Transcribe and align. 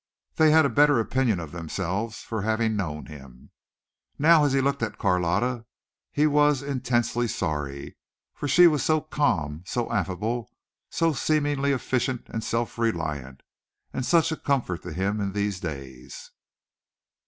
They 0.37 0.49
had 0.49 0.65
a 0.65 0.69
better 0.69 0.99
opinion 0.99 1.39
of 1.39 1.51
themselves 1.51 2.21
for 2.23 2.41
having 2.41 2.75
known 2.75 3.05
him. 3.05 3.51
Now 4.17 4.43
as 4.45 4.53
he 4.53 4.59
looked 4.59 4.81
at 4.81 4.97
Carlotta 4.97 5.65
he 6.11 6.25
was 6.25 6.63
intensely 6.63 7.27
sorry, 7.27 7.97
for 8.33 8.47
she 8.47 8.65
was 8.65 8.81
so 8.81 9.01
calm, 9.01 9.61
so 9.67 9.91
affable, 9.91 10.49
so 10.89 11.13
seemingly 11.13 11.71
efficient 11.71 12.29
and 12.29 12.43
self 12.43 12.79
reliant, 12.79 13.41
and 13.93 14.03
such 14.03 14.31
a 14.31 14.37
comfort 14.37 14.81
to 14.81 14.91
him 14.91 15.21
in 15.21 15.33
these 15.33 15.59
days. 15.59 16.31